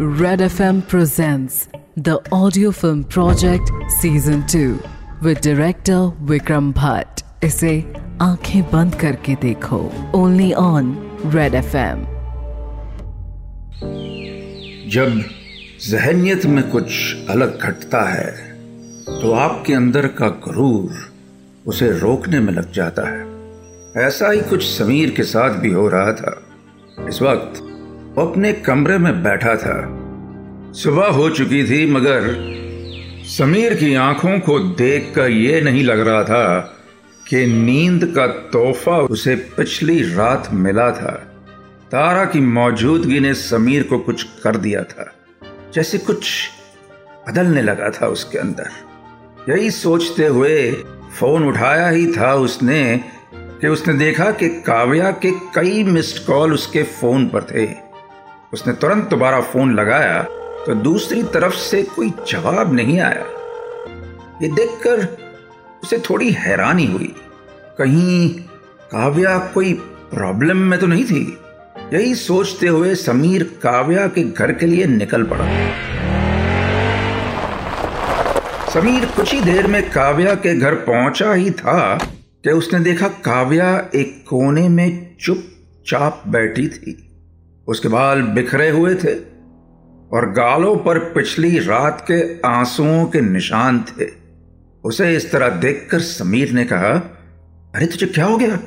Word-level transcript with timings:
Red 0.00 0.38
FM 0.38 0.86
presents 0.86 1.68
the 1.96 2.20
audio 2.30 2.70
film 2.70 3.02
project 3.02 3.68
season 4.00 4.46
2 4.46 4.78
with 5.22 5.40
director 5.40 6.12
Vikram 6.28 6.72
Bhatt. 6.72 7.24
इसे 7.44 7.72
आँखें 8.20 8.62
बंद 8.62 8.94
करके 8.94 9.34
देखो। 9.34 9.80
ओनली 10.14 10.52
ऑन 10.52 10.92
रेड 11.26 11.54
एफएम 11.54 12.04
जब 14.90 15.20
जहनियत 15.88 16.46
में 16.46 16.70
कुछ 16.70 17.16
अलग 17.30 17.60
घटता 17.60 18.08
है 18.10 18.30
तो 19.20 19.32
आपके 19.32 19.74
अंदर 19.74 20.06
का 20.06 20.28
गरूर 20.28 21.12
उसे 21.66 21.90
रोकने 21.98 22.40
में 22.40 22.52
लग 22.52 22.72
जाता 22.72 23.08
है। 23.08 23.26
ऐसा 24.06 24.30
ही 24.30 24.40
कुछ 24.40 24.66
समीर 24.66 25.10
के 25.10 25.22
साथ 25.22 25.50
भी 25.50 25.72
हो 25.72 25.88
रहा 25.88 26.12
था। 26.12 26.42
इस 27.08 27.22
वक्त 27.22 27.64
अपने 28.20 28.52
कमरे 28.52 28.98
में 28.98 29.22
बैठा 29.22 29.54
था। 29.56 29.76
सुबह 30.72 31.06
हो 31.06 31.28
चुकी 31.30 31.62
थी, 31.64 31.90
मगर 31.90 32.34
समीर 33.28 33.74
की 33.74 33.94
आँखों 33.94 34.38
को 34.38 34.58
देखकर 34.58 35.30
यह 35.30 35.64
नहीं 35.64 35.84
लग 35.84 36.00
रहा 36.00 36.24
था 36.24 36.58
कि 37.28 37.46
नींद 37.46 38.04
का 38.16 38.26
तोहफा 38.26 38.96
उसे 38.96 39.34
पिछली 39.56 40.00
रात 40.14 40.48
मिला 40.52 40.90
था। 40.90 41.12
तारा 41.90 42.24
की 42.24 42.40
मौजूदगी 42.40 43.20
ने 43.20 43.34
समीर 43.34 43.82
को 43.82 43.98
कुछ 43.98 44.22
कर 44.44 44.56
दिया 44.56 44.82
था, 44.82 45.12
जैसे 45.74 45.98
कुछ 45.98 46.30
बदलने 47.28 47.62
लगा 47.62 47.90
था 47.90 48.06
उसके 48.06 48.38
अंदर। 48.38 48.70
यही 49.52 49.70
सोचते 49.70 50.26
हुए 50.26 50.72
फ़ोन 51.18 51.48
उठाया 51.48 51.88
ही 51.88 52.06
था 52.12 52.34
उसने 52.34 53.00
कि 53.34 53.68
उसने 53.68 53.94
देखा 53.94 54.30
कि 54.30 54.48
काव्या 54.48 55.10
के 55.10 55.30
कई 55.54 55.84
मिस्ड 55.84 56.26
कॉल 56.26 56.54
उसके 56.54 56.82
फ़ोन 56.82 57.26
पर 57.28 57.42
थे। 57.42 57.87
उसने 58.52 58.72
तुरंत 58.72 59.08
दोबारा 59.08 59.40
फ़ोन 59.40 59.74
लगाया 59.74 60.22
तो 60.66 60.74
दूसरी 60.74 61.22
तरफ़ 61.22 61.54
से 61.54 61.82
कोई 61.82 62.12
जवाब 62.28 62.72
नहीं 62.72 63.00
आया। 63.00 63.24
ये 64.42 64.48
देखकर 64.48 65.06
उसे 65.82 65.98
थोड़ी 65.98 66.30
हैरानी 66.30 66.86
हुई। 66.86 67.14
कहीं 67.78 68.30
काव्या 68.92 69.38
कोई 69.38 69.72
प्रॉब्लम 70.14 70.56
में 70.56 70.78
तो 70.80 70.86
नहीं 70.86 71.04
थी? 71.04 71.38
यही 71.92 72.14
सोचते 72.14 72.66
हुए 72.66 72.94
समीर 72.94 73.42
काव्या 73.62 74.06
के 74.06 74.22
घर 74.22 74.52
के 74.52 74.66
लिए 74.66 74.86
निकल 74.86 75.22
पड़ा। 75.22 75.44
समीर 78.70 79.06
कुछ 79.06 79.32
ही 79.34 79.40
देर 79.40 79.66
में 79.66 79.90
काव्या 79.90 80.34
के 80.34 80.58
घर 80.58 80.74
पहुँचा 80.74 81.32
ही 81.32 81.50
था 81.50 81.98
कि 82.44 82.50
उसने 82.50 82.80
देखा 82.80 83.08
काव्या 83.08 83.88
एक 83.94 84.24
कोने 84.28 84.68
में 84.68 85.16
चुपचाप 85.20 86.22
बैठी 86.28 86.68
थी। 86.68 87.04
उसके 87.68 87.88
बाल 87.88 88.22
बिखरे 88.22 88.70
हुए 88.70 88.94
थे 88.94 89.14
और 90.12 90.32
गालों 90.32 90.76
पर 90.76 90.98
पिछली 90.98 91.58
रात 91.58 92.04
के 92.10 92.48
आंसुओं 92.48 93.04
के 93.04 93.20
निशान 93.20 93.84
थे। 94.00 94.06
उसे 94.84 95.16
इस 95.16 95.32
तरह 95.32 95.48
देखकर 95.48 95.98
समीर 95.98 96.52
ने 96.52 96.64
कहा, 96.64 97.18
अरे, 97.74 97.86
तुझे 97.86 98.06
क्या 98.06 98.24
हो 98.24 98.36
गया? 98.36 98.60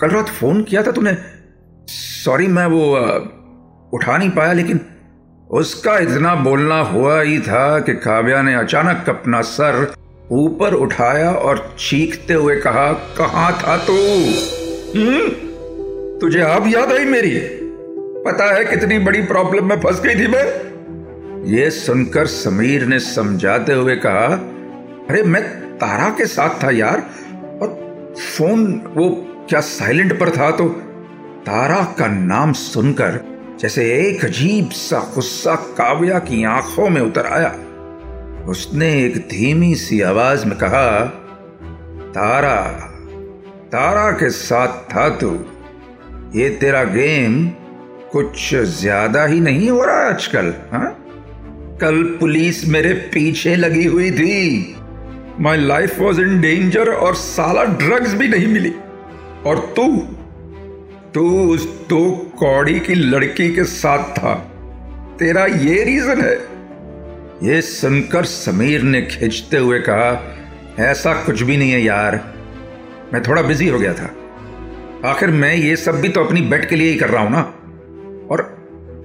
कल 0.00 0.08
रात 0.08 0.26
फ़ोन 0.26 0.62
किया 0.62 0.82
था 0.82 0.90
तूने। 0.90 1.16
सॉरी, 2.24 2.46
मैं 2.46 2.66
वो 2.66 2.96
उठा 3.96 4.16
नहीं 4.16 4.30
पाया, 4.30 4.52
लेकिन 4.52 4.80
उसका 5.50 5.98
इतना 5.98 6.34
बोलना 6.34 6.80
हुआ 6.80 7.20
ही 7.20 7.38
था 7.38 7.80
कि 7.80 7.94
काव्या 7.94 8.42
ने 8.42 8.54
अचानक 8.54 9.04
अपना 9.08 9.40
सर 9.40 9.94
ऊपर 10.30 10.74
उठाया 10.74 11.32
और 11.32 11.76
चीखते 11.78 12.34
हुए 12.34 12.56
कहा, 12.56 12.92
कहाँ 12.92 13.52
था 13.52 13.76
तू? 13.76 13.92
हम्म? 14.98 15.28
तुझे 16.18 16.40
अब 16.40 16.64
याद 16.66 16.92
आई 16.92 17.04
मेरी? 17.04 17.57
पता 18.24 18.54
है 18.54 18.64
कितनी 18.64 18.98
बड़ी 18.98 19.22
प्रॉब्लम 19.22 19.68
में 19.68 19.80
फंस 19.80 20.00
गई 20.00 20.14
थी 20.14 20.26
मैं? 20.26 20.68
ये 21.44 21.70
सुनकर 21.70 22.26
समीर 22.26 22.84
ने 22.86 22.98
समझाते 22.98 23.72
हुए 23.72 23.96
कहा, 23.96 24.26
अरे, 25.10 25.22
मैं 25.22 25.42
तारा 25.76 26.10
के 26.10 26.26
साथ 26.26 26.64
था 26.64 26.70
यार, 26.70 26.98
और 27.62 27.68
फ़ोन 28.36 28.82
वो 28.96 29.08
क्या 29.48 29.60
साइलेंट 29.60 30.20
पर 30.20 30.30
था 30.30 30.50
तो 30.50 30.68
तारा 31.46 31.94
का 31.98 32.06
नाम 32.06 32.52
सुनकर 32.52 33.20
जैसे 33.60 33.84
एक 34.08 34.24
अजीब 34.24 34.70
सा 34.70 35.12
गुस्सा 35.14 35.54
काव्या 35.54 36.18
की 36.18 36.44
आँखों 36.44 36.88
में 36.88 37.00
उतर 37.00 37.26
आया। 37.26 37.56
उसने 38.48 39.04
एक 39.04 39.16
धीमी 39.16 39.74
सी 39.74 40.00
आवाज़ 40.00 40.46
में 40.46 40.58
कहा, 40.58 41.04
तारा 42.14 42.56
तारा 43.72 44.10
के 44.10 44.30
साथ 44.30 44.68
था 44.68 45.08
तू, 45.08 45.44
ये 46.34 46.48
तेरा 46.48 46.84
गेम 46.84 47.50
कुछ 48.12 48.54
ज़्यादा 48.54 49.24
ही 49.24 49.40
नहीं 49.40 49.70
हो 49.70 49.84
रहा 49.84 49.96
आजकल, 49.96 50.46
हा? 50.46 50.96
कल 51.80 52.16
पुलिस 52.20 52.68
मेरे 52.68 52.92
पीछे 52.92 53.56
लगी 53.56 53.84
हुई 53.84 54.10
थी। 54.10 54.76
My 55.40 55.56
life 55.56 55.98
was 55.98 56.20
in 56.20 56.40
danger 56.40 56.88
और 56.88 57.14
साला 57.14 57.64
ड्रग्स 57.64 58.14
भी 58.14 58.28
नहीं 58.28 58.46
मिली। 58.46 58.74
और 59.46 59.72
तू? 59.76 59.98
तू 61.14 61.54
उस 61.54 61.88
दो 61.88 62.32
कौड़ी 62.38 62.80
की 62.80 62.94
लड़की 62.94 63.54
के 63.54 63.64
साथ 63.64 64.12
था। 64.12 64.34
तेरा 65.18 65.46
ये 65.46 65.84
रीजन 65.84 66.20
है। 66.20 66.58
ये 67.48 67.62
सुनकर 67.62 68.24
समीर 68.24 68.82
ने 68.82 69.02
खींचते 69.02 69.56
हुए 69.56 69.78
कहा, 69.78 70.36
ऐसा 70.78 71.14
कुछ 71.14 71.42
भी 71.42 71.56
नहीं 71.56 71.70
है 71.70 71.82
यार। 71.82 72.34
मैं 73.12 73.22
थोड़ा 73.22 73.42
बिज़ी 73.42 73.68
हो 73.68 73.78
गया 73.78 73.94
था। 73.94 74.14
आखिर 75.04 75.28
मैं 75.28 75.54
ये 75.54 75.76
सब 75.76 76.00
भी 76.00 76.08
तो 76.08 76.24
अपनी 76.24 76.40
बेट 76.40 76.68
के 76.68 76.76
लिए 76.76 76.90
ही 76.90 76.96
कर 76.96 77.08
रहा 77.08 77.22
हूँ 77.22 77.30
ना? 77.30 77.54
और 78.30 78.42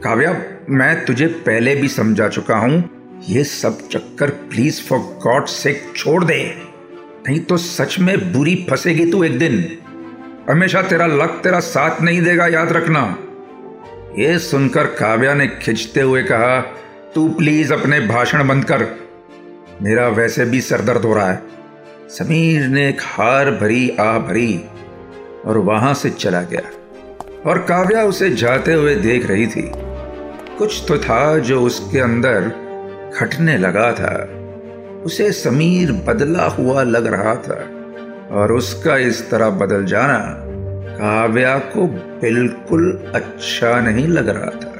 काव्या, 0.04 0.42
मैं 0.70 1.06
तुझे 1.06 1.28
पहले 1.28 1.76
भी 1.76 1.88
समझा 1.88 2.28
चुका 2.30 2.56
हूँ, 2.56 2.90
ये 3.30 3.44
सब 3.44 3.88
चक्कर 3.88 4.30
प्लीज़ 4.30 4.82
फॉर 4.82 5.00
गॉड 5.00 5.46
से 5.46 5.82
छोड़ 5.96 6.24
दे। 6.24 6.58
नहीं 7.28 7.40
तो 7.40 7.58
सच 7.58 8.00
में 8.00 8.34
बुरी 8.34 8.68
फंसेगी 8.70 9.12
तू 9.12 9.24
एक 9.24 9.40
दिन। 9.40 9.78
हमेशा 10.50 10.82
तेरा 10.82 11.06
लक 11.06 11.40
तेरा 11.44 11.60
साथ 11.60 12.02
नहीं 12.02 12.22
देगा, 12.22 12.48
याद 12.48 12.72
रखना। 12.72 13.18
ये 14.18 14.40
सुनकर 14.40 14.86
काव्या 14.86 15.34
ने 15.34 15.48
खिंचते 15.48 16.02
हुए 16.02 16.24
कहा, 16.24 16.62
तू 17.16 17.30
प्लीज़ 17.30 17.74
अपने 17.74 18.00
भाषण 18.00 18.48
बंद 18.48 18.66
कर। 18.66 18.88
मेरा 19.82 20.08
वैसे 20.08 20.46
भी 20.46 20.62
सरदर्द 20.62 21.02
हो 21.02 21.14
रहा 21.14 21.32
है। 21.32 21.42
समीर 22.10 22.68
ने 22.68 22.90
एक 22.90 23.02
हार 23.02 23.52
भरी, 23.52 23.90
आ 23.90 24.18
भरी 24.18 24.62
और 25.46 25.58
वहाँ 25.58 25.94
से 25.94 26.10
चला 26.10 26.42
गया। 26.42 26.62
और 27.46 27.58
काव्या 27.58 28.04
उसे 28.04 28.30
जाते 28.30 28.74
हुए 28.74 28.96
देख 28.96 29.26
रही 29.26 29.48
थी। 29.48 29.72
कुछ 30.58 30.84
तो 30.88 30.98
था 30.98 31.38
जो 31.40 31.62
उसके 31.62 32.00
अंदर 32.00 32.50
खटने 33.16 33.58
लगा 33.58 33.92
था। 33.92 34.14
उसे 35.06 35.32
समीर 35.32 35.92
बदला 35.92 36.46
हुआ 36.48 36.84
लग 36.84 37.06
रहा 37.06 37.36
था 37.36 37.58
और 38.32 38.52
उसका 38.52 38.98
इस 38.98 39.30
तरह 39.30 39.50
बदल 39.50 39.86
जाना 39.86 40.20
काव्या 40.98 41.58
को 41.58 41.88
बिल्कुल 42.22 43.12
अच्छा 43.16 43.80
नहीं 43.80 44.08
लग 44.08 44.30
रहा 44.30 44.52
था। 44.60 44.72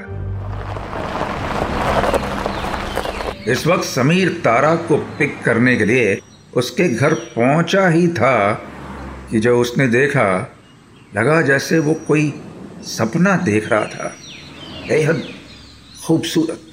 इस 3.52 3.66
वक्त 3.66 3.84
समीर 3.84 4.28
तारा 4.44 4.74
को 4.76 4.96
पिक 4.96 5.42
करने 5.44 5.76
के 5.76 5.84
लिए 5.84 6.18
उसके 6.56 6.88
घर 6.88 7.14
पहुँचा 7.14 7.88
ही 7.88 8.08
था 8.08 8.52
कि 9.30 9.40
जो 9.40 9.60
उसने 9.60 9.88
देखा, 9.88 10.54
लगा 11.16 11.40
जैसे 11.42 11.78
वो 11.78 11.94
कोई 12.08 12.34
सपना 12.86 13.36
देख 13.36 13.68
रहा 13.68 13.84
था। 13.84 14.16
बेहद 14.88 15.34
खूबसूरत। 16.06 16.70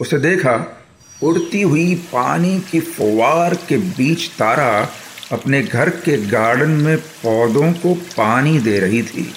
उसे 0.00 0.18
देखा, 0.18 0.82
उड़ती 1.22 1.62
हुई 1.62 1.94
पानी 1.94 2.60
की 2.60 2.80
फवार 2.80 3.54
के 3.54 3.76
बीच 3.76 4.28
तारा 4.28 4.88
अपने 5.32 5.62
घर 5.62 5.90
के 5.90 6.26
गार्डन 6.26 6.70
में 6.70 6.98
पौधों 6.98 7.72
को 7.72 7.94
पानी 7.94 8.58
दे 8.58 8.80
रही 8.80 9.02
थी। 9.02 9.32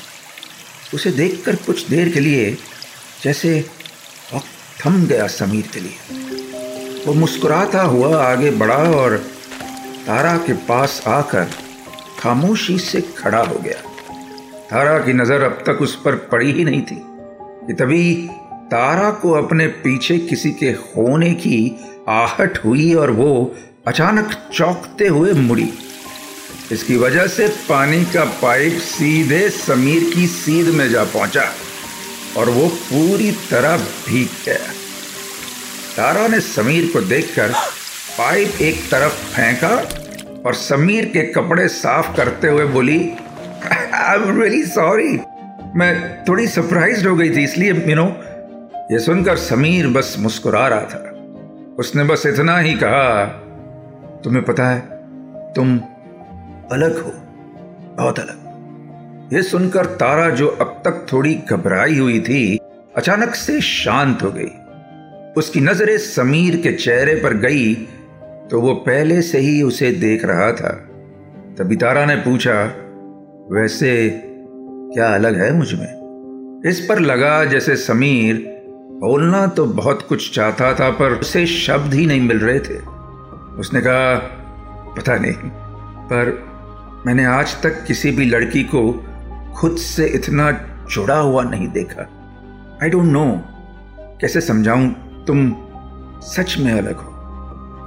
उसे 0.94 1.12
देखकर 1.12 1.56
कुछ 1.56 1.88
देर 1.88 2.10
के 2.10 2.20
लिए 2.20 2.58
जैसे 3.24 3.66
वक्त 4.36 4.86
थम 4.86 5.06
गया 5.06 5.28
समीर 5.28 5.70
के 5.74 5.80
लिए। 5.80 5.96
वो 7.06 7.14
मुस्कुराता 7.14 7.82
हुआ 7.82 8.26
आगे 8.26 8.52
बढ़ा 8.52 8.76
और 8.76 9.18
तारा 10.08 10.38
के 10.38 10.54
पास 10.54 11.04
आकर 11.08 11.52
खामोशी 12.20 12.78
से 12.80 13.02
खड़ा 13.02 13.44
हो 13.44 13.56
गया। 13.56 13.89
तारा 14.70 14.98
की 15.00 15.14
नज़र 15.14 15.42
अब 15.42 15.64
तक 15.68 15.82
उस 15.82 15.96
पर 15.96 16.16
पड़ी 16.32 16.52
ही 16.52 16.64
नहीं 16.64 16.82
थी, 16.82 16.96
कि 17.68 17.74
तभी 17.74 18.14
तारा 18.72 19.10
को 19.12 19.32
अपने 19.34 19.68
पीछे 19.84 20.18
किसी 20.20 20.52
के 20.52 20.70
होने 20.88 21.32
की 21.36 21.60
आहट 22.08 22.58
हुई 22.66 22.94
और 22.94 23.12
वो 23.12 23.30
अचानक 23.88 24.34
चौंकते 24.54 25.08
हुए 25.08 25.34
मुड़ी। 25.34 25.70
इसकी 26.72 26.98
वजह 26.98 27.28
से 27.28 27.48
पानी 27.70 28.04
का 28.06 28.26
पाइप 28.42 28.78
सीधे 28.82 29.50
समीर 29.50 30.04
की 30.14 30.28
सीध 30.28 30.68
में 30.76 30.88
जा 30.90 31.04
पहुँचा 31.04 31.50
और 32.38 32.50
वो 32.50 32.68
पूरी 32.68 33.32
तरह 33.50 33.78
भीग 33.78 34.28
गया। 34.46 34.68
तारा 35.96 36.28
ने 36.28 36.40
समीर 36.42 36.92
को 36.94 37.02
देखकर 37.04 37.54
पाइप 38.18 38.62
एक 38.62 38.84
तरफ़ 38.92 39.26
फेंका 39.34 39.76
और 40.46 40.54
समीर 40.56 41.06
के 41.06 41.24
कपड़े 41.32 41.68
साफ़ 41.70 42.16
करते 42.18 42.48
हुए 42.48 42.66
बोली 42.68 43.00
आई 44.00 44.16
एम 44.16 44.42
रियली 44.42 44.64
सॉरी 44.64 45.20
मैं 45.76 46.24
थोड़ी 46.26 46.46
सरप्राइज़ 46.48 47.08
हो 47.08 47.16
गई 47.16 47.30
थी, 47.30 47.44
इसलिए 47.44 47.74
यू 47.90 47.96
नो 47.96 48.06
यह 48.92 49.00
सुनकर 49.00 49.38
समीर 49.38 49.88
बस 49.88 50.16
मुस्कुरा 50.20 50.68
रहा 50.68 50.82
था। 50.84 51.76
उसने 51.80 52.04
बस 52.04 52.26
इतना 52.26 52.58
ही 52.58 52.74
कहा, 52.74 53.26
तुम्हें 54.24 54.44
पता 54.46 54.68
है, 54.68 54.80
तुम 55.54 55.78
अलग 56.72 56.98
हो, 56.98 57.12
बहुत 57.98 58.20
अलग। 58.20 59.34
यह 59.34 59.42
सुनकर 59.42 59.86
तारा 59.98 60.30
जो 60.32 60.48
अब 60.48 60.82
तक 60.86 61.06
थोड़ी 61.14 61.34
घबराई 61.50 61.98
हुई 61.98 62.20
थी, 62.22 62.58
अचानक 62.98 63.36
से 63.36 63.60
शांत 63.62 64.24
हो 64.24 64.32
गई। 64.32 64.52
उसकी 65.38 65.60
नज़रें 65.62 65.98
समीर 66.00 66.58
के 66.58 66.72
चेहरे 66.74 67.16
पर 67.16 67.34
गई 67.40 67.74
तो 68.52 68.62
वो 68.62 68.74
पहले 68.86 69.22
से 69.22 69.40
ही 69.40 69.62
उसे 69.62 69.92
देख 69.94 70.26
रहा 70.26 70.52
था। 70.54 70.72
तभी 71.58 71.76
तारा 71.76 72.06
ने 72.06 72.16
पूछा 72.22 72.64
वैसे 73.52 74.22
क्या 74.94 75.14
अलग 75.16 75.40
है 75.40 75.54
मुझमें? 75.54 76.62
इस 76.66 76.86
पर 76.90 77.00
लगा 77.00 77.46
जैसे 77.46 77.76
समीर, 77.76 78.36
बोलना 79.02 79.48
तो 79.48 79.66
बहुत 79.66 80.06
कुछ 80.10 80.36
चाहता 80.36 80.74
था, 80.74 80.90
पर 80.90 81.12
उसे 81.12 81.46
शब्द 81.46 81.94
ही 81.94 82.06
नहीं 82.06 82.22
मिल 82.22 82.40
रहे 82.40 82.60
थे। 82.60 82.78
उसने 83.60 83.82
कहा, 83.82 84.16
पता 84.98 85.16
नहीं, 85.16 85.34
पर 86.12 86.44
मैंने 87.06 87.26
आज 87.26 87.62
तक 87.62 87.84
किसी 87.86 88.12
भी 88.12 88.26
लड़की 88.26 88.64
को 88.64 89.06
खुद 89.56 89.78
से 89.78 90.06
इतना 90.06 90.52
जुड़ा 90.92 91.18
हुआ 91.18 91.44
नहीं 91.44 91.68
देखा। 91.68 92.10
आई 92.84 92.90
डोंट 92.90 93.06
नो 93.06 93.42
कैसे 94.22 94.42
समझाऊं, 94.42 94.90
तुम 95.28 95.56
सच 96.22 96.56
में 96.60 96.74
अलग 96.74 96.96
हो। 96.96 97.16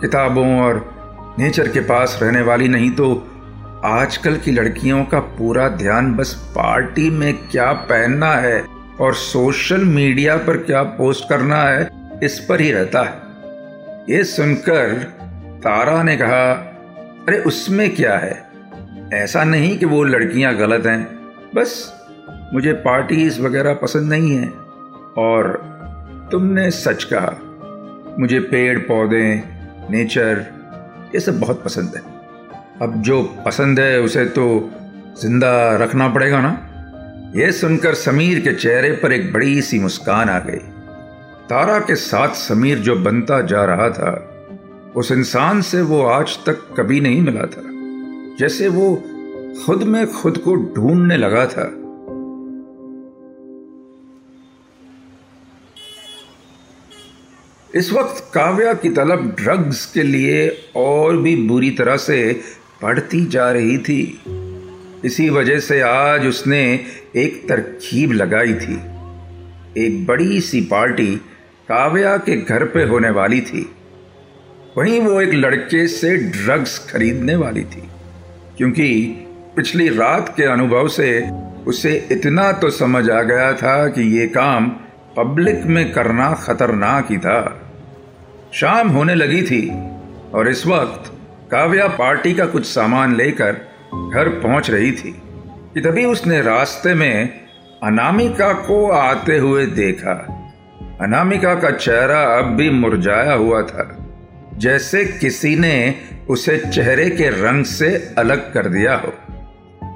किताबों 0.01 0.61
और 0.61 0.95
नेचर 1.39 1.69
के 1.69 1.81
पास 1.81 2.19
रहने 2.23 2.43
वाली 2.43 2.69
नहीं 2.69 2.91
तो 2.91 3.29
आजकल 3.85 4.37
की 4.37 4.51
लड़कियों 4.51 5.05
का 5.05 5.21
पूरा 5.21 5.69
ध्यान 5.69 6.15
बस 6.15 6.53
पार्टी 6.55 7.11
में 7.11 7.35
क्या 7.51 7.73
पहनना 7.73 8.35
है 8.35 8.65
और 9.01 9.15
सोशल 9.15 9.85
मीडिया 9.85 10.37
पर 10.37 10.57
क्या 10.57 10.83
पोस्ट 10.83 11.29
करना 11.29 11.57
है, 11.57 11.91
इस 12.23 12.47
पर 12.49 12.61
ही 12.61 12.73
रहता 12.73 13.03
है। 13.03 13.15
ये 14.17 14.25
सुनकर 14.25 14.95
तारा 15.65 16.03
ने 16.03 16.17
कहा, 16.17 16.53
अरे, 17.29 17.39
उसमें 17.39 17.95
क्या 17.95 18.19
है? 18.19 18.47
ऐसा 19.15 19.45
नहीं 19.45 19.79
कि 19.79 19.87
वो 19.87 20.05
लड़कियाँ 20.05 20.55
गलत 20.55 20.87
हैं। 20.87 21.31
बस, 21.55 21.95
मुझे 22.55 22.73
पार्टीज़ 22.73 23.43
वगैरह 23.43 23.75
पसंद 23.75 24.09
नहीं 24.09 24.37
है। 24.37 24.49
और 25.19 25.73
तुमने 26.33 26.71
सच 26.71 27.05
कहा, 27.13 27.33
मुझे 28.19 28.41
पेड़ 28.41 28.79
पौधे 28.79 29.43
नेचर, 29.91 30.47
ये 31.15 31.21
सब 31.21 31.41
बहुत 31.41 31.65
पसंद 31.65 31.93
है। 31.97 32.12
अब 32.81 33.03
जो 33.03 33.23
पसंद 33.47 33.81
है 33.81 34.01
उसे 34.01 34.25
तो 34.25 34.71
ज़िंदा 35.23 35.77
रखना 35.77 36.09
पड़ेगा 36.09 36.41
ना? 36.41 36.69
यह 37.37 37.51
सुनकर 37.51 37.95
समीर 37.95 38.41
के 38.41 38.55
चेहरे 38.55 38.93
पर 38.93 39.13
एक 39.13 39.33
बड़ी 39.33 39.63
सी 39.63 39.79
मुस्कान 39.79 40.29
आ 40.29 40.39
गई। 40.39 40.59
तारा 41.49 41.79
के 41.79 41.95
साथ 41.95 42.29
समीर 42.29 42.79
जो 42.79 42.97
बनता 42.97 43.41
जा 43.41 43.65
रहा 43.65 43.89
था, 43.91 44.29
उस 44.97 45.13
इंसान 45.13 45.61
से 45.61 45.83
वो 45.83 46.03
आज 46.03 46.39
तक 46.47 46.75
कभी 46.79 47.01
नहीं 47.01 47.21
मिला 47.23 47.47
था। 47.47 47.63
जैसे 48.39 48.69
वो 48.69 49.03
खुद 49.67 49.83
में 49.83 50.13
खुद 50.13 50.39
को 50.39 50.55
ढूँढने 50.55 51.17
लगा 51.17 51.47
था। 51.47 51.71
इस 57.75 57.93
वक्त 57.93 58.31
काव्या 58.35 58.75
की 58.75 58.89
तलब 58.89 59.37
ड्रग्स 59.39 59.87
के 59.87 60.03
लिए 60.03 60.49
और 60.77 61.17
भी 61.17 61.37
बुरी 61.37 61.71
तरह 61.71 61.97
से 61.97 62.41
बढ़ती 62.83 63.27
जा 63.27 63.51
रही 63.51 63.79
थी। 63.79 64.23
इसी 65.05 65.31
वजह 65.31 65.59
से 65.59 65.81
आज 65.81 66.27
उसने 66.27 66.85
एक 67.17 67.49
तरकीब 67.49 68.13
लगाई 68.13 68.55
थी। 68.55 68.81
एक 69.87 70.07
बड़ी 70.07 70.41
सी 70.41 70.61
पार्टी 70.61 71.17
काव्या 71.69 72.17
के 72.17 72.37
घर 72.43 72.65
पे 72.65 72.85
होने 72.85 73.11
वाली 73.11 73.41
थी। 73.41 73.75
वहीं 74.79 75.01
वो 75.01 75.21
एक 75.21 75.35
लड़के 75.35 75.87
से 75.87 76.17
ड्रग्स 76.17 76.91
खरीदने 76.93 77.35
वाली 77.35 77.61
थी। 77.61 77.89
क्योंकि 78.57 79.17
पिछली 79.57 79.89
रात 79.89 80.35
के 80.37 80.43
अनुभव 80.43 80.89
से 80.89 81.31
उसे 81.67 82.09
इतना 82.13 82.53
तो 82.53 82.71
समझ 82.71 83.11
आ 83.11 83.23
गया 83.23 83.53
था 83.53 83.89
कि 83.89 84.19
ये 84.19 84.27
काम 84.27 84.69
पब्लिक 85.17 85.65
में 85.65 85.93
करना 85.93 86.33
खतरनाक 86.33 87.11
ही 87.11 87.19
था। 87.19 87.73
शाम 88.53 88.89
होने 88.89 89.15
लगी 89.15 89.43
थी 89.43 89.73
और 90.35 90.49
इस 90.49 90.67
वक्त 90.67 91.12
काव्या 91.53 91.87
पार्टी 91.89 92.35
का 92.35 92.47
कुछ 92.47 92.67
सामान 92.67 93.15
लेकर 93.17 93.53
घर 94.15 94.29
पहुँच 94.29 94.71
रही 94.71 94.93
थी 94.93 95.23
कि 95.75 95.81
तभी 95.81 96.05
उसने 96.05 96.41
रास्ते 96.43 96.95
में 96.95 97.41
अनामिका 97.83 98.53
को 98.53 98.91
आते 98.91 99.39
हुए 99.39 99.67
देखा। 99.67 100.15
अनामिका 101.01 101.55
का 101.55 101.71
चेहरा 101.71 102.23
अब 102.39 102.45
भी 102.45 102.71
मुरझाया 102.71 103.33
हुआ 103.33 103.63
था, 103.63 103.87
जैसे 104.57 105.05
किसी 105.05 105.57
ने 105.57 105.95
उसे 106.31 106.59
चेहरे 106.59 107.11
के 107.11 107.29
रंग 107.29 107.65
से 107.65 108.15
अलग 108.19 108.53
कर 108.53 108.69
दिया 108.69 108.95
हो। 108.95 109.15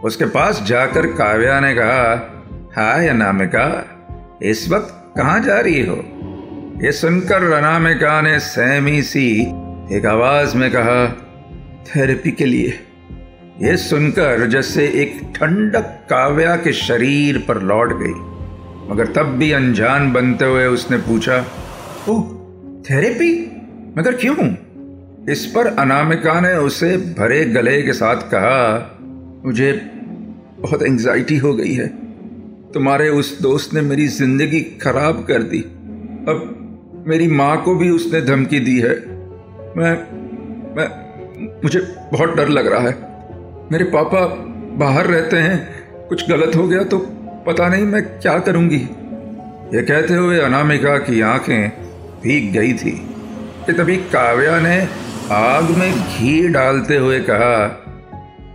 उसके 0.05 0.25
पास 0.25 0.63
जाकर 0.63 1.07
काव्या 1.07 1.61
ने 1.61 1.75
कहा, 1.75 2.15
हाय 2.77 3.09
अनामिका, 3.09 3.69
इस 4.43 4.69
वक्त 4.69 5.15
कहाँ 5.17 5.41
जा 5.41 5.61
रही 5.61 5.87
हो? 5.87 5.97
ये 6.85 6.93
सुनकर 6.93 7.53
अनामिका 7.53 8.21
ने 8.21 8.39
सहमी 8.39 9.03
सी 9.03 9.31
एक 9.93 10.07
आवाज़ 10.07 10.57
में 10.57 10.71
कहा 10.71 11.23
थेरेपी 11.87 12.31
के 12.31 12.45
लिए। 12.45 12.79
यह 13.63 13.77
सुनकर 13.77 14.47
जैसे 14.47 14.87
एक 15.03 15.21
ठंडक 15.37 16.07
काव्या 16.11 16.57
के 16.57 16.73
शरीर 16.73 17.39
पर 17.39 17.63
लौट 17.63 17.93
गई। 17.93 18.15
मगर 18.91 19.07
तब 19.07 19.27
भी 19.39 19.51
अनजान 19.53 20.13
बनते 20.13 20.45
हुए 20.45 20.67
उसने 20.67 20.97
पूछा, 20.99 21.45
ओह 22.09 22.23
थेरेपी 22.91 23.33
मगर 23.99 24.17
क्यों? 24.17 24.37
इस 25.33 25.47
पर 25.47 25.67
अनामिका 25.67 26.41
ने 26.41 26.53
उसे 26.55 26.97
भरे 26.97 27.45
गले 27.45 27.83
के 27.83 27.93
साथ 27.93 28.21
कहा, 28.31 29.01
मुझे 29.45 29.73
बहुत 30.61 30.83
एंजाइटी 30.83 31.37
हो 31.37 31.55
गई 31.55 31.73
है। 31.73 31.87
तुम्हारे 32.75 33.09
उस 33.09 33.41
दोस्त 33.43 33.75
ने 33.75 33.81
मेरी 33.81 34.07
ज़िंदगी 34.09 34.61
खराब 34.83 35.25
कर 35.29 35.43
दी। 35.43 35.61
अब 36.29 37.05
मेरी 37.09 37.27
माँ 37.29 37.63
को 37.63 37.75
भी 37.75 37.91
उसने 37.91 38.21
धमकी 38.21 38.61
दी 38.61 38.79
है। 38.81 38.95
मैं 39.77 39.93
मैं 40.77 40.87
मुझे 41.65 41.81
बहुत 42.13 42.35
डर 42.35 42.49
लग 42.49 42.67
रहा 42.67 42.81
है। 42.81 42.95
मेरे 43.73 43.85
पापा 43.85 44.27
बाहर 44.77 45.07
रहते 45.07 45.37
हैं, 45.37 46.09
कुछ 46.09 46.29
गलत 46.31 46.57
हो 46.57 46.67
गया 46.69 46.83
तो 46.85 46.99
पता 47.47 47.69
नहीं 47.69 47.85
मैं 47.85 48.03
क्या 48.21 48.39
करूँगी। 48.39 48.81
ये 49.75 49.83
कहते 49.83 50.15
हुए 50.15 50.39
अनामिका 50.41 50.97
की 50.99 51.21
आँखें 51.21 51.69
भीग 52.23 52.53
गई 52.53 52.73
थी 52.73 52.91
कि 53.67 53.73
तभी 53.73 53.97
काव्या 53.97 54.59
ने 54.61 54.77
आग 55.31 55.71
में 55.71 55.93
घी 55.93 56.49
डालते 56.49 56.97
हुए 56.97 57.21
कहा 57.21 57.83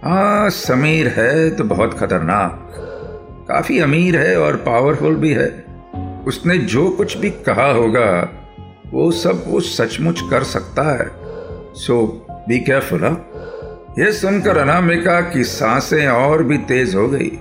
हाँ 0.04 0.50
समीर 0.50 1.08
है 1.08 1.50
तो 1.50 1.64
बहुत 1.64 1.94
खतरनाक। 1.94 2.68
काफ़ी 3.50 3.80
अमीर 3.80 4.18
है 4.18 4.38
और 4.40 4.56
पावरफुल 4.56 5.16
भी 5.16 5.34
है। 5.34 5.50
उसने 6.28 6.58
जो 6.58 6.90
कुछ 6.90 7.18
भी 7.18 7.30
कहा 7.30 7.72
होगा, 7.72 8.30
वो 8.92 9.12
सब 9.12 9.44
वो 9.48 9.60
सचमुच 9.60 10.22
कर 10.32 10.44
सकता 10.44 10.84
है। 10.94 11.10
सो 11.76 11.98
बी 12.48 12.60
केयरफुल 12.60 13.04
यह 14.00 14.12
सुनकर 14.12 14.58
अनामिका 14.58 15.22
की 15.22 15.44
साँसें 15.44 16.08
और 16.08 16.44
भी 16.44 16.58
तेज 16.58 16.96
हो 16.96 17.08
गई। 17.08 17.32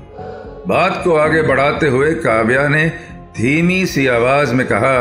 बात 0.68 1.00
को 1.04 1.14
आगे 1.16 1.42
बढ़ाते 1.42 1.88
हुए 1.88 2.14
काव्या 2.14 2.68
ने 2.68 2.88
धीमी 3.36 3.86
सी 3.86 4.06
आवाज़ 4.06 4.54
में 4.54 4.66
कहा, 4.66 4.96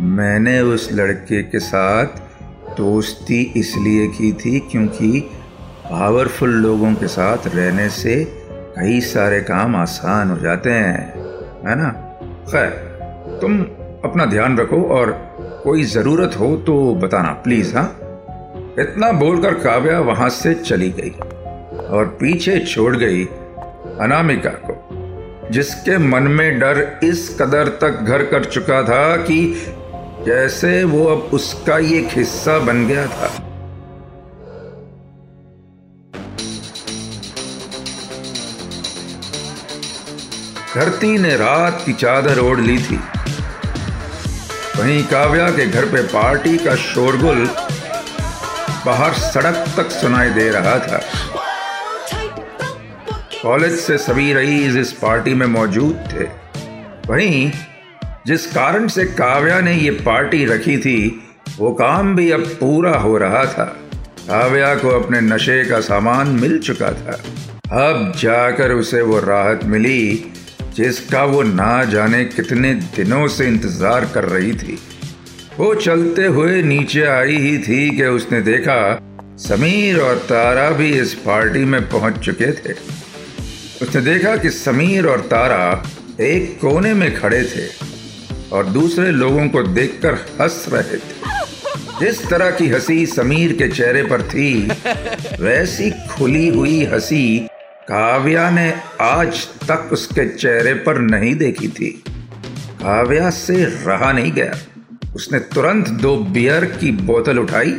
मैंने 0.00 0.60
उस 0.60 0.88
लड़के 0.92 1.42
के 1.42 1.58
साथ 1.58 2.06
दोस्ती 2.76 3.52
इसलिए 3.56 4.06
की 4.06 4.32
थी 4.32 4.58
क्योंकि 4.60 5.20
पावरफुल 5.90 6.50
लोगों 6.50 6.94
के 6.94 7.06
साथ 7.06 7.38
रहने 7.46 7.88
से 7.88 8.24
कई 8.78 9.00
सारे 9.00 9.40
काम 9.40 9.76
आसान 9.76 10.30
हो 10.30 10.38
जाते 10.38 10.70
हैं, 10.70 11.08
है 11.68 11.76
ना? 11.76 11.88
खैर, 12.50 12.70
तुम 13.40 13.60
अपना 14.04 14.24
ध्यान 14.24 14.58
रखो 14.58 14.82
और 14.82 15.10
कोई 15.64 15.82
ज़रूरत 15.82 16.36
हो 16.40 16.56
तो 16.56 16.94
बताना 16.94 17.28
प्लीज़ 17.28 17.76
हाँ? 17.76 18.01
इतना 18.78 19.10
बोलकर 19.12 19.54
काव्या 19.54 19.98
वहाँ 20.00 20.28
से 20.28 20.54
चली 20.54 20.90
गई 20.90 21.10
और 21.88 22.06
पीछे 22.20 22.58
छोड़ 22.60 22.96
गई 22.96 23.24
अनामिका 24.00 24.50
को, 24.50 24.74
जिसके 25.50 25.98
मन 25.98 26.22
में 26.22 26.58
डर 26.58 27.00
इस 27.02 27.36
कदर 27.40 27.68
तक 27.68 28.00
घर 28.02 28.22
कर 28.22 28.44
चुका 28.44 28.82
था 28.82 29.16
कि 29.16 29.66
जैसे 30.26 30.84
वो 30.84 31.04
अब 31.04 31.30
उसका 31.32 31.78
ये 31.78 31.98
हिस्सा 32.10 32.58
बन 32.58 32.86
गया 32.86 33.06
था। 33.06 33.28
धरती 40.74 41.18
ने 41.18 41.36
रात 41.36 41.82
की 41.86 41.92
चादर 41.92 42.38
ओढ़ 42.38 42.60
ली 42.60 42.78
थी। 42.78 43.00
वहीं 44.76 45.02
काव्या 45.04 45.50
के 45.50 45.66
घर 45.66 45.84
पे 45.84 46.02
पार्टी 46.02 46.56
का 46.58 46.74
शोरगुल 46.74 47.46
बाहर 48.86 49.12
सड़क 49.14 49.64
तक 49.76 49.90
सुनाई 49.90 50.30
दे 50.30 50.48
रहा 50.50 50.78
था। 50.78 51.00
कॉलेज 53.42 53.78
से 53.80 53.98
सभी 53.98 54.32
रईस 54.32 54.76
इस 54.76 54.92
पार्टी 54.92 55.34
में 55.34 55.46
मौजूद 55.46 56.08
थे। 56.12 56.24
वहीं 57.08 57.50
जिस 58.26 58.46
कारण 58.46 58.86
से 58.88 59.04
काव्या 59.04 59.60
ने 59.60 59.74
ये 59.74 59.90
पार्टी 60.00 60.44
रखी 60.44 60.76
थी, 60.78 61.22
वो 61.58 61.72
काम 61.72 62.14
भी 62.16 62.30
अब 62.30 62.44
पूरा 62.60 62.96
हो 62.98 63.16
रहा 63.18 63.44
था। 63.44 63.64
काव्या 64.28 64.74
को 64.74 64.88
अपने 65.00 65.20
नशे 65.20 65.64
का 65.64 65.80
सामान 65.80 66.28
मिल 66.40 66.58
चुका 66.58 66.90
था। 66.92 67.20
अब 67.86 68.12
जाकर 68.18 68.72
उसे 68.72 69.02
वो 69.02 69.18
राहत 69.20 69.64
मिली, 69.64 70.32
जिसका 70.74 71.24
वो 71.24 71.42
ना 71.42 71.84
जाने 71.84 72.24
कितने 72.24 72.74
दिनों 72.96 73.26
से 73.28 73.46
इंतज़ार 73.46 74.04
कर 74.14 74.24
रही 74.24 74.52
थी। 74.52 74.78
वो 75.58 75.74
चलते 75.74 76.26
हुए 76.26 76.62
नीचे 76.62 77.02
आई 77.02 77.36
ही 77.36 77.58
थी 77.58 77.96
कि 77.96 78.04
उसने 78.04 78.40
देखा 78.40 79.02
समीर 79.38 80.00
और 80.00 80.16
तारा 80.16 80.70
भी 80.70 81.00
इस 81.00 81.14
पार्टी 81.14 81.64
में 81.64 81.88
पहुँच 81.88 82.18
चुके 82.18 82.52
थे। 82.52 82.72
उसने 83.82 84.00
देखा 84.00 84.36
कि 84.36 84.50
समीर 84.50 85.06
और 85.06 85.20
तारा 85.20 85.86
एक 86.20 86.58
कोने 86.60 86.94
में 86.94 87.14
खड़े 87.14 87.42
थे 87.44 87.68
और 88.52 88.66
दूसरे 88.66 89.10
लोगों 89.10 89.48
को 89.48 89.62
देखकर 89.62 90.14
हंस 90.14 90.66
रहे 90.68 90.96
थे। 90.96 91.20
जिस 92.00 92.26
तरह 92.26 92.50
की 92.50 92.68
हँसी 92.68 93.06
समीर 93.06 93.52
के 93.52 93.68
चेहरे 93.68 94.02
पर 94.02 94.22
थी, 94.22 94.68
वैसी 95.40 95.90
खुली 95.90 96.48
हुई 96.48 96.84
हँसी 96.84 97.48
काव्या 97.82 98.50
ने 98.50 98.74
आज 99.00 99.46
तक 99.46 99.88
उसके 99.92 100.28
चेहरे 100.28 100.74
पर 100.74 100.98
नहीं 100.98 101.34
देखी 101.34 101.68
थी। 101.68 102.04
काव्या 102.82 103.30
से 103.30 103.64
रहा 103.64 104.12
नहीं 104.12 104.32
गया। 104.32 104.58
उसने 105.16 105.38
तुरंत 105.38 105.88
दो 105.88 106.16
बियर 106.16 106.64
की 106.64 106.90
बोतल 106.90 107.38
उठाई 107.38 107.72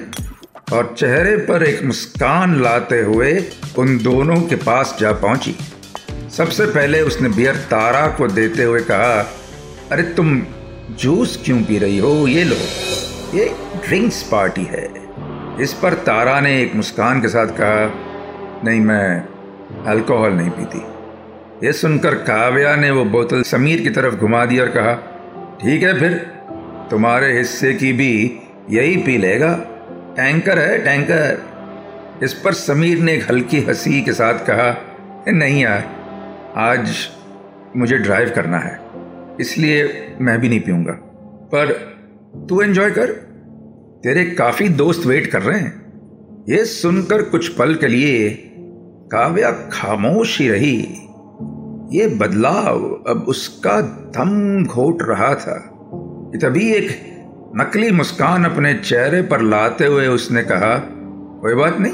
और 0.74 0.96
चेहरे 0.98 1.38
पर 1.38 1.64
एक 1.64 1.84
मुस्कान 1.84 2.62
लाते 2.62 3.00
हुए 3.02 3.32
उन 3.78 3.98
दोनों 3.98 4.42
के 4.42 4.56
पास 4.56 4.98
जा 5.00 5.12
पहुँची। 5.12 5.56
सबसे 6.38 6.66
पहले 6.66 7.02
उसने 7.02 7.30
बियर 7.30 7.56
तारा 7.56 8.08
को 8.08 8.28
देते 8.28 8.64
हुए 8.64 8.82
कहा, 8.82 9.20
अरे 9.92 10.04
तुम 10.04 10.42
जूस 11.00 11.42
क्यों 11.46 11.62
पी 11.64 11.78
रही 11.78 11.98
हो? 11.98 12.28
ये 12.28 12.44
लो, 12.44 12.56
ये 13.34 13.46
ड्रिंक्स 13.88 14.22
पार्टी 14.24 14.64
है। 14.64 14.88
इस 15.62 15.74
पर 15.74 15.94
तारा 15.94 16.40
ने 16.40 16.62
एक 16.62 16.76
मुस्कान 16.76 17.22
के 17.22 17.28
साथ 17.28 17.48
कहा, 17.48 17.92
नहीं, 18.66 18.80
मैं 18.80 19.28
अल्कोहल 19.86 20.34
नहीं 20.34 20.50
पीती। 20.50 21.66
ये 21.68 21.74
सुनकर 21.74 22.16
काव्या 22.16 22.76
ने 22.76 22.92
वो 22.92 23.06
बोतल 23.06 23.42
समीर 23.44 23.82
की 23.82 23.90
तरफ़ 23.90 24.16
घुमा 24.16 24.46
दी 24.46 24.60
और 24.60 24.68
कहा, 24.68 24.94
ठीक 25.62 25.84
है 25.84 26.00
फिर 26.00 26.43
तुम्हारे 26.92 27.38
हिस्से 27.38 27.74
की 27.74 27.92
भी 27.94 28.40
यही 28.70 28.98
पी 28.98 29.18
लेगा। 29.18 29.54
टैंकर 30.18 30.60
है, 30.60 30.78
टैंकर। 30.84 32.24
इस 32.24 32.34
पर 32.34 32.54
समीर 32.54 33.00
ने 33.00 33.14
एक 33.14 33.24
हल्की 33.30 33.60
हँसी 33.60 34.02
के 34.02 34.14
साथ 34.14 34.40
कहा, 34.40 34.76
नहीं 35.28 35.62
यार, 35.64 35.84
आज 36.58 36.96
मुझे 37.78 37.98
ड्राइव 37.98 38.32
करना 38.36 38.58
है, 38.58 38.80
इसलिए 39.40 40.16
मैं 40.22 40.40
भी 40.40 40.50
नहीं 40.50 40.60
पीऊँगा। 40.60 40.94
पर 41.54 41.72
तू 42.50 42.62
एंजॉय 42.62 42.92
कर, 42.92 43.12
तेरे 44.04 44.26
काफ़ी 44.26 44.70
दोस्त 44.70 45.06
वेट 45.08 45.28
कर 45.28 45.42
रहे 45.42 45.60
हैं। 45.60 46.44
ये 46.50 46.66
सुनकर 46.66 47.22
कुछ 47.22 47.48
पल 47.48 47.76
के 47.76 47.88
लिए 47.88 48.30
काव्या 49.12 49.52
खामोश 49.52 50.40
ही 50.42 50.50
रही। 50.50 50.78
ये 51.92 52.08
बदलाव 52.08 53.04
अब 53.08 53.26
उसका 53.28 53.82
दम 54.16 54.66
घोट 54.66 55.02
रहा 55.02 55.36
था। 55.36 55.73
तभी 56.42 56.74
एक 56.74 56.90
नकली 57.56 57.92
मुस्कान 57.92 58.46
अपने 58.46 58.74
चेहरे 58.74 59.22
पर 59.22 59.42
लाते 59.42 59.86
हुए 59.86 60.08
उसने 60.08 60.44
कहा, 60.44 60.76
कोई 61.42 61.56
बात 61.56 61.78
नहीं, 61.80 61.94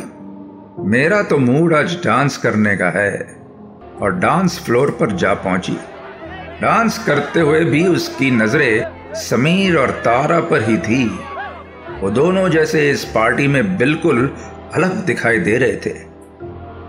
मेरा 0.89 1.23
तो 1.23 1.37
मूड 1.37 1.73
आज 1.73 1.97
डांस 2.05 2.37
करने 2.37 2.77
का 2.77 2.89
है। 2.89 3.39
और 4.01 4.15
डांस 4.15 4.59
फ्लोर 4.59 4.91
पर 4.91 5.11
जा 5.11 5.33
पहुँची। 5.33 5.73
डांस 6.61 7.05
करते 7.05 7.39
हुए 7.39 7.63
भी 7.63 7.87
उसकी 7.87 8.31
नज़रें 8.31 8.85
समीर 9.13 9.77
और 9.77 9.89
तारा 9.89 10.39
पर 10.39 10.63
ही 10.63 10.77
थी। 10.77 11.19
वो 12.01 12.09
दोनों 12.09 12.49
जैसे 12.49 12.91
इस 12.91 13.03
पार्टी 13.05 13.47
में 13.47 13.77
बिल्कुल 13.77 14.35
अलग 14.73 15.05
दिखाई 15.05 15.39
दे 15.39 15.57
रहे 15.57 15.75
थे। 15.75 15.95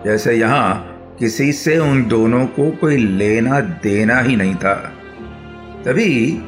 जैसे 0.04 0.34
यहाँ 0.34 0.98
किसी 1.18 1.52
से 1.52 1.78
उन 1.78 2.04
दोनों 2.04 2.46
को 2.46 2.70
कोई 2.70 2.96
लेना 2.96 3.60
देना 3.60 4.18
ही 4.18 4.36
नहीं 4.36 4.54
था। 4.54 4.74
तभी 5.86 6.42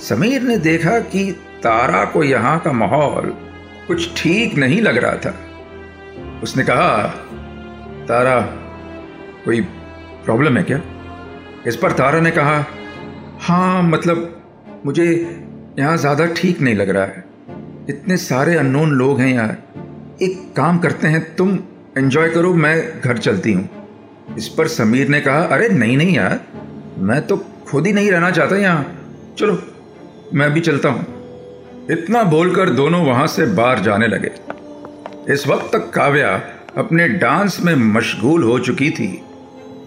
समीर 0.00 0.42
ने 0.42 0.58
देखा 0.58 1.00
कि 1.00 1.32
तारा 1.62 2.04
को 2.04 2.22
यहाँ 2.22 2.58
का 2.60 2.72
माहौल 2.72 3.36
कुछ 3.86 4.22
ठीक 4.22 4.54
नहीं 4.54 4.80
लग 4.80 4.96
रहा 4.96 5.16
था। 5.16 5.34
उसने 6.42 6.64
कहा, 6.64 7.02
तारा, 8.08 8.40
कोई 9.44 9.60
प्रॉब्लम 10.24 10.56
है 10.56 10.62
क्या? 10.62 10.82
इस 11.66 11.76
पर 11.76 11.92
तारा 11.92 12.20
ने 12.20 12.30
कहा 12.30 12.64
हाँ 13.40 13.82
मतलब 13.82 14.42
मुझे 14.86 15.36
यहाँ 15.78 15.96
ज़्यादा 15.96 16.26
ठीक 16.26 16.60
नहीं 16.60 16.74
लग 16.74 16.90
रहा 16.90 17.04
है। 17.04 17.24
इतने 17.88 18.16
सारे 18.16 18.56
अननोन 18.56 18.90
लोग 18.90 19.20
हैं 19.20 19.34
यार। 19.34 19.56
एक 20.22 20.54
काम 20.56 20.78
करते 20.78 21.08
हैं, 21.08 21.36
तुम 21.36 21.58
एंजॉय 21.98 22.28
करो, 22.28 22.54
मैं 22.54 23.00
घर 23.00 23.18
चलती 23.18 23.52
हूँ। 23.52 23.68
इस 24.38 24.48
पर 24.48 24.68
समीर 24.68 25.08
ने 25.08 25.20
कहा, 25.20 25.38
अरे, 25.38 25.68
नहीं 25.68 25.96
नहीं 25.96 26.16
यार, 26.16 26.40
मैं 26.98 27.26
तो 27.26 27.36
खुद 27.68 27.86
ही 27.86 27.92
नहीं 27.92 28.10
रहना 28.10 28.30
चाहता 28.30 28.56
यहाँ। 28.56 29.02
चलो 29.38 29.62
मैं 30.34 30.50
भी 30.52 30.60
चलता 30.60 30.88
हूँ। 30.88 31.86
इतना 31.90 32.22
बोलकर 32.24 32.70
दोनों 32.70 33.04
वहाँ 33.06 33.26
से 33.26 33.46
बाहर 33.54 33.80
जाने 33.80 34.06
लगे। 34.06 34.30
इस 35.32 35.46
वक्त 35.46 35.70
तक 35.72 35.90
काव्या 35.90 36.30
अपने 36.76 37.08
डांस 37.08 37.58
में 37.60 37.74
मशगूल 37.74 38.42
हो 38.42 38.58
चुकी 38.58 38.90
थी 38.90 39.06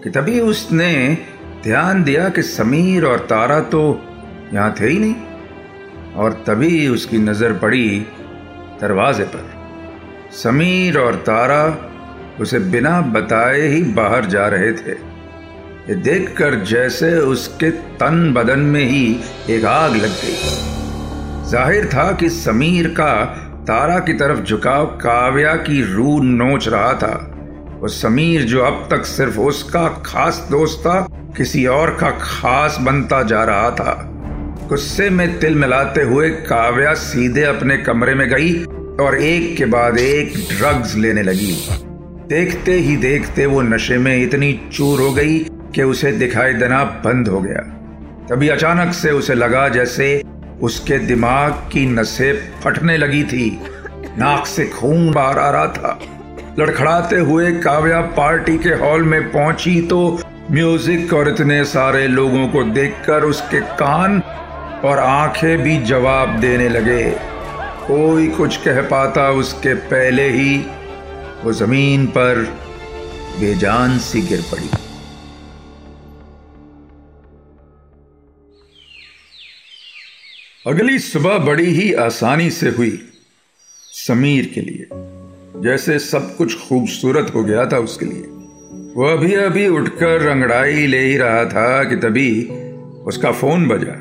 कि 0.04 0.10
तभी 0.10 0.40
उसने 0.40 0.92
ध्यान 1.62 2.02
दिया 2.04 2.28
कि 2.28 2.42
समीर 2.42 3.04
और 3.04 3.18
तारा 3.30 3.60
तो 3.70 3.82
यहाँ 4.54 4.74
थे 4.80 4.88
ही 4.88 4.98
नहीं, 4.98 5.14
और 6.16 6.32
तभी 6.46 6.88
उसकी 6.88 7.18
नज़र 7.18 7.52
पड़ी 7.58 7.86
दरवाजे 8.80 9.24
पर। 9.24 9.48
समीर 10.34 10.98
और 10.98 11.14
तारा 11.26 11.62
उसे 12.40 12.58
बिना 12.70 13.00
बताए 13.12 13.66
ही 13.68 13.82
बाहर 13.92 14.26
जा 14.26 14.46
रहे 14.48 14.72
थे। 14.72 14.94
देखकर 15.94 16.54
जैसे 16.64 17.10
उसके 17.18 17.70
तन 17.70 18.32
बदन 18.34 18.60
में 18.66 18.84
ही 18.84 19.04
एक 19.50 19.64
आग 19.64 19.96
लग 19.96 20.10
गई। 20.22 21.48
ज़ाहिर 21.50 21.86
था 21.86 22.10
कि 22.12 22.28
समीर 22.30 22.88
का 22.88 23.12
तारा 23.68 23.98
की 23.98 24.12
तरफ़ 24.12 24.40
झुकाव 24.40 24.86
काव्या 24.96 25.54
की 25.58 25.82
रूह 25.94 26.22
नोच 26.24 26.68
रहा 26.68 26.92
था 26.94 27.26
वो 27.80 27.88
समीर 27.88 28.42
जो 28.42 28.60
अब 28.60 28.86
तक 28.90 29.04
सिर्फ़ 29.06 29.38
उसका 29.38 29.86
खास 30.06 30.46
दोस्त 30.50 30.80
था, 30.80 31.00
किसी 31.36 31.64
और 31.66 31.90
का 31.90 32.10
खास 32.10 32.76
बनता 32.80 33.22
जा 33.22 33.44
रहा 33.44 33.70
था। 33.70 33.92
गुस्से 34.68 35.08
में 35.10 35.38
तिल 35.40 35.54
मिलाते 35.54 36.02
हुए 36.02 36.28
काव्या 36.30 36.94
सीधे 36.94 37.42
अपने 37.42 37.76
कमरे 37.78 38.14
में 38.14 38.28
गई 38.28 38.52
और 39.04 39.16
एक 39.16 39.56
के 39.56 39.64
बाद 39.66 39.98
एक 39.98 40.34
ड्रग्स 40.50 40.94
लेने 40.96 41.22
लगी। 41.22 41.52
देखते 42.28 42.72
ही 42.72 42.96
देखते 42.96 43.46
वो 43.46 43.62
नशे 43.62 43.98
में 43.98 44.16
इतनी 44.22 44.52
चूर 44.72 45.00
हो 45.00 45.12
गई 45.12 45.38
कि 45.74 45.82
उसे 45.82 46.12
दिखाई 46.12 46.52
देना 46.52 46.84
बंद 47.04 47.28
हो 47.28 47.40
गया। 47.40 47.62
तभी 48.28 48.48
अचानक 48.48 48.92
से 48.94 49.10
उसे 49.10 49.34
लगा 49.34 49.68
जैसे 49.68 50.22
उसके 50.62 50.98
दिमाग 50.98 51.52
की 51.72 51.86
नसें 51.86 52.60
फटने 52.60 52.96
लगी 52.96 53.22
थी। 53.24 53.50
नाक 54.18 54.46
से 54.46 54.66
खून 54.66 55.10
बाहर 55.12 55.38
आ 55.38 55.50
रहा 55.50 55.66
था। 55.66 55.98
लड़खड़ाते 56.58 57.16
हुए 57.16 57.50
काव्या 57.52 58.00
पार्टी 58.16 58.56
के 58.58 58.70
हॉल 58.74 59.02
में 59.02 59.22
पहुँची 59.32 59.80
तो 59.82 60.00
म्यूज़िक 60.50 61.12
और 61.12 61.28
इतने 61.28 61.64
सारे 61.64 62.06
लोगों 62.08 62.46
को 62.48 62.62
देखकर 62.64 63.24
उसके 63.24 63.60
कान 63.76 64.20
और 64.84 64.98
आँखें 64.98 65.62
भी 65.62 65.76
जवाब 65.84 66.38
देने 66.40 66.68
लगे। 66.68 67.02
कोई 67.86 68.26
कुछ 68.28 68.56
कह 68.56 68.80
पाता 68.82 69.28
उसके 69.30 69.74
पहले 69.74 70.28
ही 70.28 70.56
वो 71.44 71.52
ज़मीन 71.52 72.06
पर 72.06 72.42
बेजान 73.40 73.98
सी 73.98 74.22
गिर 74.22 74.40
पड़ी। 74.52 74.70
अगली 80.66 80.98
सुबह 80.98 81.38
बड़ी 81.38 81.64
ही 81.64 81.92
आसानी 81.92 82.50
से 82.50 82.68
हुई 82.68 83.02
समीर 83.92 84.50
के 84.54 84.60
लिए। 84.60 84.88
जैसे 85.62 85.98
सब 85.98 86.36
कुछ 86.36 86.68
खूबसूरत 86.68 87.32
हो 87.34 87.44
गया 87.44 87.66
था 87.66 87.78
उसके 87.78 88.06
लिए। 88.06 88.22
वो 88.96 89.04
अभी 89.04 89.34
अभी 89.34 89.68
उठकर 89.68 90.20
रंगड़ाई 90.20 90.86
ले 90.86 90.98
ही 90.98 91.16
रहा 91.16 91.44
था 91.44 91.84
कि 91.84 91.96
तभी 91.96 92.48
उसका 93.06 93.32
फ़ोन 93.32 93.68
बजा। 93.68 93.96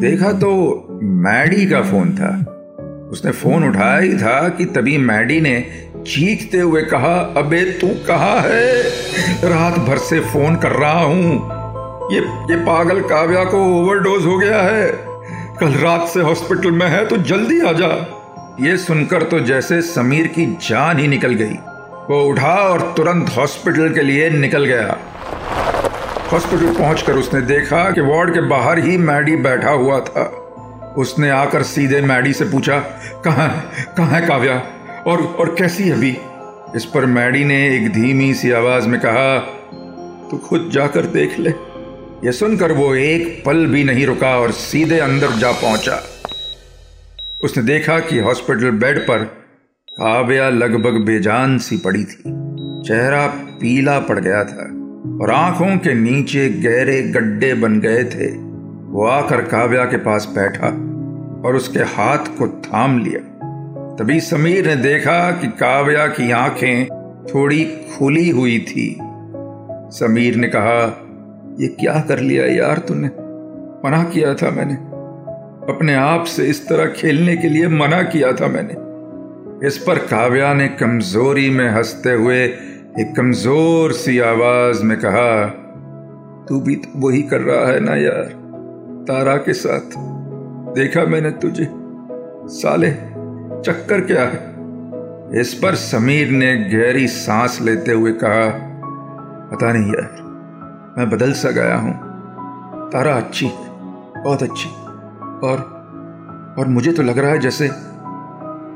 देखा 0.00 0.32
तो 0.32 0.86
मैडी 1.02 1.66
का 1.66 1.82
फ़ोन 1.82 2.14
था। 2.14 2.32
उसने 3.10 3.32
फ़ोन 3.32 3.68
उठाया 3.68 3.98
ही 3.98 4.14
था 4.14 4.48
कि 4.48 4.64
तभी 4.64 4.98
मैडी 4.98 5.40
ने 5.40 5.86
चीखते 6.06 6.58
हुए 6.58 6.82
कहा, 6.82 7.14
अबे 7.36 7.64
तू 7.64 7.88
कहा 7.88 8.40
है? 8.40 8.82
रात 9.44 9.78
भर 9.78 9.98
से 9.98 10.20
फ़ोन 10.20 10.56
कर 10.56 10.72
रहा 10.72 11.02
हूँ। 11.02 11.34
ये 12.12 12.20
ये 12.20 12.56
पागल 12.56 13.00
काव्या 13.00 13.44
को 13.44 13.82
ओवरडोज 13.82 14.26
हो 14.26 14.38
गया 14.38 14.62
है। 14.62 15.03
कल 15.60 15.72
रात 15.72 16.08
से 16.08 16.20
हॉस्पिटल 16.20 16.70
में 16.70 16.86
है 16.86 17.04
तो 17.06 17.16
जल्दी 17.16 17.60
आ 17.60 17.72
जा। 17.72 17.88
ये 18.60 18.76
सुनकर 18.76 19.22
तो 19.22 19.40
जैसे 19.40 19.82
समीर 19.82 20.26
की 20.26 20.46
जान 20.46 20.98
ही 20.98 21.08
निकल 21.08 21.34
गई। 21.34 21.54
वो 22.10 22.22
उठा 22.24 22.54
और 22.54 22.94
तुरंत 22.96 23.30
हॉस्पिटल 23.36 23.94
के 23.94 24.02
लिए 24.02 24.30
निकल 24.30 24.64
गया। 24.64 24.96
हॉस्पिटल 26.32 26.74
पहुंचकर 26.74 27.12
उसने 27.12 27.40
देखा 27.40 27.90
कि 27.90 28.00
वार्ड 28.00 28.34
के 28.34 28.40
बाहर 28.40 28.78
ही 28.78 28.96
मैडी 28.96 29.36
बैठा 29.36 29.70
हुआ 29.70 30.00
था। 30.00 30.24
उसने 30.98 31.30
आकर 31.30 31.62
सीधे 31.62 32.00
मैडी 32.00 32.32
से 32.32 32.44
पूछा, 32.44 32.78
कहाँ 33.24 33.48
कहाँ 33.96 34.20
है 34.20 34.26
काव्या? 34.26 34.62
और 35.06 35.22
और 35.40 35.54
कैसी 35.58 35.84
है 35.84 35.92
अभी? 35.92 36.16
इस 36.76 36.84
पर 36.84 37.06
मैडी 37.06 37.44
ने 37.44 37.76
एक 37.76 37.92
धीमी 37.92 38.34
सी 38.34 38.50
आवाज़ 38.50 38.88
में 38.88 39.00
कहा, 39.00 39.38
तू 40.30 40.36
खुद 40.38 40.70
जाकर 40.72 41.06
देख 41.06 41.38
ले। 41.38 41.73
यह 42.24 42.30
सुनकर 42.30 42.72
वो 42.72 42.94
एक 42.94 43.42
पल 43.46 43.66
भी 43.66 43.84
नहीं 43.84 44.06
रुका 44.06 44.38
और 44.38 44.50
सीधे 44.50 44.98
अंदर 44.98 45.30
जा 45.30 45.52
पहुँचा। 45.52 46.02
उसने 47.44 47.62
देखा 47.62 47.98
कि 47.98 48.18
हॉस्पिटल 48.18 48.70
बेड 48.70 48.98
पर 48.98 49.24
काव्या 49.90 50.48
लगभग 50.48 51.04
बेजान 51.06 51.58
सी 51.58 51.76
पड़ी 51.76 52.04
थी। 52.04 52.22
चेहरा 52.88 53.26
पीला 53.60 53.98
पड़ 53.98 54.18
गया 54.18 54.44
था 54.44 54.64
और 55.22 55.30
आँखों 55.30 55.76
के 55.76 55.94
नीचे 55.94 56.48
गहरे 56.48 57.02
गड्ढे 57.02 57.54
बन 57.54 57.80
गए 57.80 58.04
थे। 58.04 58.30
वो 58.92 59.06
आकर 59.06 59.40
काव्या 59.40 59.84
के 59.84 59.96
पास 59.96 60.28
बैठा 60.38 60.68
और 61.48 61.56
उसके 61.56 61.78
हाथ 61.78 62.18
को 62.18 62.48
थाम 62.48 62.98
लिया। 62.98 63.20
तभी 63.96 64.20
समीर 64.20 64.66
ने 64.66 64.76
देखा 64.76 65.30
कि 65.30 65.46
काव्या 65.46 66.06
की 66.06 66.30
आँखें 66.30 66.86
थोड़ी 67.34 67.64
खुली 67.64 68.30
हुई 68.30 68.58
थी। 68.58 68.98
समीर 69.98 70.36
ने 70.36 70.48
कहा 70.48 71.00
ये 71.60 71.66
क्या 71.66 72.04
कर 72.08 72.18
लिया 72.18 72.46
यार 72.46 72.78
तूने? 72.78 73.06
मना 73.84 74.02
किया 74.04 74.34
था 74.34 74.50
मैंने। 74.50 74.74
अपने 75.74 75.94
आप 75.94 76.24
से 76.24 76.44
इस 76.44 76.68
तरह 76.68 76.86
खेलने 76.86 77.36
के 77.36 77.48
लिए 77.48 77.68
मना 77.68 78.02
किया 78.02 78.32
था 78.32 78.46
मैंने। 78.46 78.84
इस 79.66 79.78
पर 79.78 79.98
काव्या 79.98 80.54
ने 80.54 80.68
कमज़ोरी 80.68 81.50
में 81.50 81.70
हँसते 81.70 82.12
हुए 82.12 82.44
एक 83.00 83.14
कमज़ोर 83.16 83.92
सी 83.92 84.18
आवाज़ 84.18 84.82
में 84.82 84.98
कहा, 84.98 85.46
तू 86.48 86.60
भी 86.60 86.76
तो 86.76 87.08
वही 87.08 87.22
कर 87.22 87.40
रहा 87.40 87.66
है 87.66 87.80
ना 87.80 87.94
यार, 87.94 88.24
तारा 89.08 89.36
के 89.36 89.52
साथ। 89.52 89.90
देखा 90.74 91.04
मैंने 91.04 91.30
तुझे, 91.30 91.68
साले, 92.46 92.90
चक्कर 93.62 94.00
क्या 94.00 94.22
है? 94.22 94.54
इस 95.40 95.54
पर 95.54 95.74
समीर 95.74 96.28
ने 96.28 96.56
गहरी 96.56 97.06
सांस 97.06 97.58
लेते 97.62 97.92
हुए 97.92 98.12
कहा, 98.12 98.70
पता 99.52 99.72
नहीं 99.72 99.86
यार 99.86 100.23
मैं 100.98 101.10
बदल 101.10 101.32
सा 101.32 101.50
गया 101.50 101.76
हूँ। 101.76 101.92
तारा 102.90 103.14
अच्छी 103.14 103.46
है 103.46 103.68
बहुत 104.22 104.42
अच्छी। 104.42 104.68
और 105.46 105.74
और 106.58 106.66
मुझे 106.66 106.92
तो 106.92 107.02
लग 107.02 107.18
रहा 107.18 107.30
है 107.30 107.38
जैसे 107.38 107.70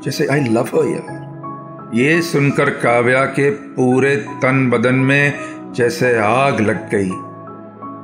जैसे 0.03 0.27
आई 0.27 0.39
लव 0.39 0.65
हर 0.65 0.87
यार। 0.87 1.91
ये 1.93 2.21
सुनकर 2.21 2.69
काव्या 2.69 3.25
के 3.25 3.51
पूरे 3.51 4.15
तन 4.15 4.69
बदन 4.69 4.95
में 4.95 5.33
जैसे 5.73 6.19
आग 6.19 6.59
लग 6.59 6.89
गई। 6.89 7.09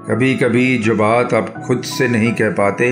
कभी 0.07 0.35
कभी 0.35 0.77
जो 0.77 0.95
बात 0.95 1.33
आप 1.33 1.63
खुद 1.67 1.81
से 1.81 2.07
नहीं 2.07 2.33
कह 2.33 2.49
पाते, 2.49 2.91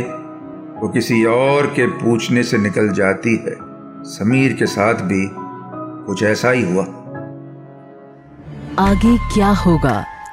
वो 0.81 0.89
किसी 0.89 1.25
और 1.25 1.67
के 1.67 1.87
पूछने 1.87 2.43
से 2.43 2.57
निकल 2.57 2.89
जाती 2.89 3.35
है। 3.35 3.55
समीर 4.03 4.53
के 4.53 4.65
साथ 4.65 4.93
भी 4.93 5.29
कुछ 6.07 6.23
ऐसा 6.23 6.51
ही 6.51 6.73
हुआ। 6.73 6.83
आगे 8.79 9.17
क्या 9.17 9.49
होगा? 9.49 10.05